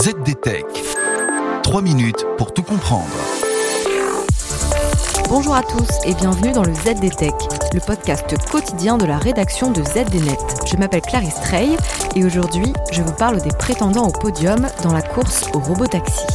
ZDTech. 0.00 0.64
3 1.64 1.82
minutes 1.82 2.24
pour 2.36 2.54
tout 2.54 2.62
comprendre. 2.62 3.08
Bonjour 5.28 5.56
à 5.56 5.64
tous 5.64 5.88
et 6.04 6.14
bienvenue 6.14 6.52
dans 6.52 6.62
le 6.62 6.72
ZDTech, 6.72 7.34
le 7.74 7.80
podcast 7.84 8.32
quotidien 8.48 8.96
de 8.96 9.06
la 9.06 9.18
rédaction 9.18 9.72
de 9.72 9.82
ZDNet. 9.82 10.38
Je 10.70 10.76
m'appelle 10.76 11.00
Clarisse 11.00 11.40
Trey 11.40 11.70
et 12.14 12.24
aujourd'hui, 12.24 12.72
je 12.92 13.02
vous 13.02 13.12
parle 13.12 13.42
des 13.42 13.50
prétendants 13.50 14.06
au 14.06 14.12
podium 14.12 14.68
dans 14.84 14.92
la 14.92 15.02
course 15.02 15.50
au 15.52 15.58
robotaxi. 15.58 16.26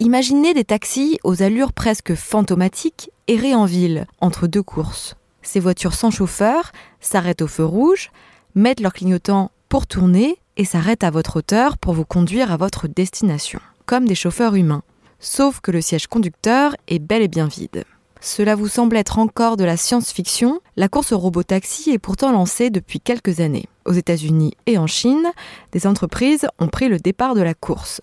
Imaginez 0.00 0.54
des 0.54 0.64
taxis 0.64 1.18
aux 1.22 1.42
allures 1.42 1.74
presque 1.74 2.14
fantomatiques 2.14 3.10
errer 3.28 3.54
en 3.54 3.66
ville 3.66 4.06
entre 4.22 4.46
deux 4.46 4.62
courses. 4.62 5.16
Ces 5.42 5.60
voitures 5.60 5.94
sans 5.94 6.10
chauffeur 6.10 6.72
s'arrêtent 7.00 7.42
au 7.42 7.46
feu 7.46 7.66
rouge, 7.66 8.10
mettent 8.56 8.80
leur 8.80 8.92
clignotant 8.92 9.52
pour 9.68 9.86
tourner 9.86 10.38
et 10.56 10.64
s'arrêtent 10.64 11.04
à 11.04 11.10
votre 11.10 11.36
hauteur 11.36 11.78
pour 11.78 11.92
vous 11.92 12.04
conduire 12.04 12.50
à 12.50 12.56
votre 12.56 12.88
destination, 12.88 13.60
comme 13.84 14.06
des 14.06 14.14
chauffeurs 14.14 14.56
humains. 14.56 14.82
Sauf 15.20 15.60
que 15.60 15.70
le 15.70 15.80
siège 15.80 16.08
conducteur 16.08 16.74
est 16.88 16.98
bel 16.98 17.22
et 17.22 17.28
bien 17.28 17.46
vide. 17.46 17.84
Cela 18.20 18.54
vous 18.54 18.68
semble 18.68 18.96
être 18.96 19.18
encore 19.18 19.56
de 19.56 19.64
la 19.64 19.76
science-fiction, 19.76 20.60
la 20.76 20.88
course 20.88 21.12
au 21.12 21.18
robot-taxi 21.18 21.90
est 21.90 21.98
pourtant 21.98 22.32
lancée 22.32 22.70
depuis 22.70 22.98
quelques 22.98 23.40
années. 23.40 23.66
Aux 23.84 23.92
États-Unis 23.92 24.54
et 24.66 24.78
en 24.78 24.86
Chine, 24.86 25.30
des 25.72 25.86
entreprises 25.86 26.48
ont 26.58 26.68
pris 26.68 26.88
le 26.88 26.98
départ 26.98 27.34
de 27.34 27.42
la 27.42 27.54
course. 27.54 28.00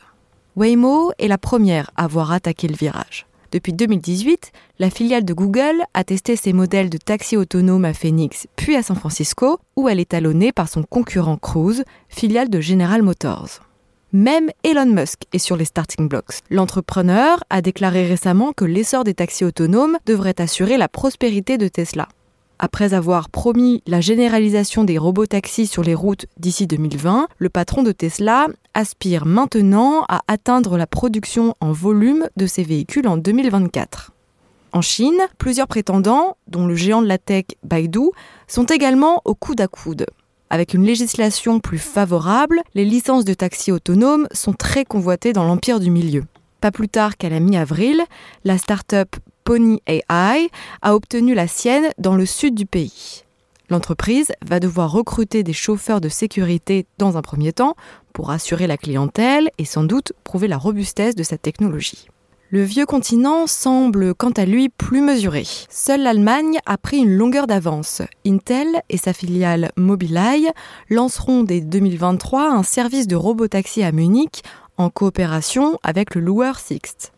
Waymo 0.56 1.12
est 1.18 1.28
la 1.28 1.40
première 1.40 1.90
à 1.98 2.04
avoir 2.04 2.32
attaqué 2.32 2.68
le 2.68 2.76
virage. 2.76 3.26
Depuis 3.54 3.72
2018, 3.72 4.52
la 4.80 4.90
filiale 4.90 5.24
de 5.26 5.34
Google 5.34 5.84
a 5.94 6.04
testé 6.04 6.36
ses 6.36 6.54
modèles 6.54 6.90
de 6.90 6.98
taxi 6.98 7.38
autonome 7.38 7.86
à 7.86 7.94
Phoenix 7.94 8.48
puis 8.56 8.76
à 8.76 8.82
San 8.82 8.98
Francisco, 8.98 9.60
où 9.76 9.88
elle 9.88 10.00
est 10.00 10.10
talonnée 10.10 10.52
par 10.52 10.68
son 10.68 10.82
concurrent 10.82 11.38
Cruise, 11.38 11.84
filiale 12.10 12.50
de 12.50 12.60
General 12.60 13.04
Motors. 13.04 13.60
Même 14.12 14.50
Elon 14.64 14.88
Musk 14.88 15.26
est 15.34 15.38
sur 15.38 15.56
les 15.56 15.66
starting 15.66 16.10
blocks. 16.10 16.40
L'entrepreneur 16.50 17.44
a 17.52 17.62
déclaré 17.62 18.08
récemment 18.08 18.54
que 18.54 18.66
l'essor 18.66 19.04
des 19.04 19.14
taxis 19.14 19.46
autonomes 19.46 20.00
devrait 20.08 20.42
assurer 20.42 20.78
la 20.78 20.88
prospérité 20.88 21.60
de 21.60 21.68
Tesla. 21.68 22.08
Après 22.64 22.94
avoir 22.94 23.28
promis 23.28 23.84
la 23.88 24.00
généralisation 24.00 24.86
des 24.86 24.98
robots 24.98 25.26
taxis 25.26 25.68
sur 25.68 25.84
les 25.84 25.94
routes 25.94 26.28
d'ici 26.38 26.66
2020, 26.66 27.28
le 27.38 27.50
patron 27.50 27.84
de 27.84 27.92
Tesla 27.92 28.48
aspire 28.74 29.26
maintenant 29.26 30.06
à 30.08 30.22
atteindre 30.30 30.78
la 30.78 30.88
production 30.88 31.56
en 31.60 31.74
volume 31.74 32.30
de 32.38 32.48
ces 32.48 32.64
véhicules 32.64 33.06
en 33.06 33.18
2024. 33.18 34.14
En 34.72 34.80
Chine, 34.80 35.20
plusieurs 35.38 35.68
prétendants, 35.68 36.38
dont 36.48 36.66
le 36.66 36.74
géant 36.74 37.02
de 37.02 37.08
la 37.08 37.18
tech 37.18 37.48
Baidu, 37.64 38.12
sont 38.48 38.64
également 38.64 39.22
au 39.26 39.36
coude 39.36 39.60
à 39.60 39.68
coude. 39.68 40.06
Avec 40.50 40.74
une 40.74 40.86
législation 40.86 41.60
plus 41.60 41.80
favorable, 41.80 42.62
les 42.76 42.86
licences 42.86 43.26
de 43.26 43.34
taxis 43.34 43.74
autonomes 43.74 44.30
sont 44.32 44.54
très 44.54 44.86
convoitées 44.86 45.34
dans 45.34 45.44
l'empire 45.44 45.82
du 45.82 45.92
milieu. 45.92 46.24
Pas 46.62 46.72
plus 46.72 46.88
tard 46.88 47.18
qu'à 47.18 47.28
la 47.28 47.42
mi-avril, 47.42 48.04
la 48.46 48.58
start-up 48.58 49.18
Pony 49.44 49.82
AI 49.88 50.50
a 50.82 50.96
obtenu 50.96 51.34
la 51.34 51.48
sienne 51.48 51.90
dans 51.98 52.16
le 52.16 52.26
sud 52.26 52.56
du 52.56 52.66
pays. 52.66 53.24
L'entreprise 53.70 54.32
va 54.46 54.60
devoir 54.60 54.92
recruter 54.92 55.44
des 55.44 55.54
chauffeurs 55.54 56.02
de 56.02 56.10
sécurité 56.10 56.86
dans 56.98 57.18
un 57.18 57.22
premier 57.22 57.54
temps 57.54 57.76
pour 58.14 58.30
assurer 58.30 58.68
la 58.68 58.78
clientèle 58.78 59.50
et 59.58 59.66
sans 59.66 59.84
doute 59.84 60.14
prouver 60.24 60.48
la 60.48 60.58
robustesse 60.58 61.16
de 61.16 61.24
sa 61.24 61.38
technologie. 61.38 62.08
Le 62.52 62.62
vieux 62.62 62.86
continent 62.86 63.48
semble 63.48 64.14
quant 64.14 64.30
à 64.30 64.46
lui 64.46 64.70
plus 64.70 65.02
mesuré. 65.02 65.44
Seule 65.70 66.04
l'Allemagne 66.04 66.60
a 66.68 66.78
pris 66.78 67.00
une 67.00 67.16
longueur 67.16 67.48
d'avance. 67.48 68.04
Intel 68.28 68.84
et 68.90 68.98
sa 68.98 69.12
filiale 69.12 69.72
Mobileye 69.76 70.52
lanceront 70.92 71.42
dès 71.42 71.62
2023 71.62 72.52
un 72.52 72.62
service 72.62 73.08
de 73.08 73.16
robotaxi 73.16 73.82
à 73.82 73.92
Munich 73.92 74.44
en 74.78 74.92
coopération 74.92 75.80
avec 75.82 76.14
le 76.14 76.22
loueur 76.22 76.60
Sixt. 76.60 77.13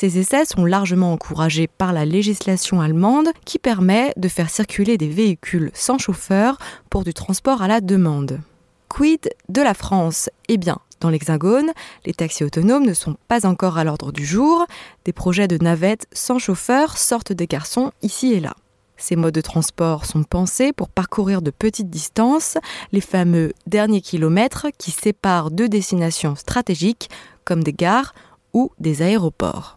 Ces 0.00 0.16
essais 0.16 0.46
sont 0.46 0.64
largement 0.64 1.12
encouragés 1.12 1.66
par 1.66 1.92
la 1.92 2.06
législation 2.06 2.80
allemande 2.80 3.28
qui 3.44 3.58
permet 3.58 4.14
de 4.16 4.28
faire 4.28 4.48
circuler 4.48 4.96
des 4.96 5.10
véhicules 5.10 5.70
sans 5.74 5.98
chauffeur 5.98 6.56
pour 6.88 7.04
du 7.04 7.12
transport 7.12 7.60
à 7.60 7.68
la 7.68 7.82
demande. 7.82 8.40
Quid 8.88 9.28
de 9.50 9.60
la 9.60 9.74
France? 9.74 10.30
Eh 10.48 10.56
bien, 10.56 10.78
dans 11.00 11.10
l'Hexagone, 11.10 11.72
les 12.06 12.14
taxis 12.14 12.44
autonomes 12.44 12.86
ne 12.86 12.94
sont 12.94 13.18
pas 13.28 13.44
encore 13.44 13.76
à 13.76 13.84
l'ordre 13.84 14.10
du 14.10 14.24
jour. 14.24 14.64
Des 15.04 15.12
projets 15.12 15.48
de 15.48 15.62
navettes 15.62 16.06
sans 16.14 16.38
chauffeur 16.38 16.96
sortent 16.96 17.34
des 17.34 17.46
garçons 17.46 17.92
ici 18.00 18.32
et 18.32 18.40
là. 18.40 18.54
Ces 18.96 19.16
modes 19.16 19.34
de 19.34 19.42
transport 19.42 20.06
sont 20.06 20.22
pensés 20.22 20.72
pour 20.72 20.88
parcourir 20.88 21.42
de 21.42 21.50
petites 21.50 21.90
distances, 21.90 22.56
les 22.92 23.02
fameux 23.02 23.52
derniers 23.66 24.00
kilomètres 24.00 24.68
qui 24.78 24.92
séparent 24.92 25.50
deux 25.50 25.68
destinations 25.68 26.36
stratégiques 26.36 27.10
comme 27.44 27.62
des 27.62 27.74
gares 27.74 28.14
ou 28.54 28.72
des 28.78 29.02
aéroports. 29.02 29.76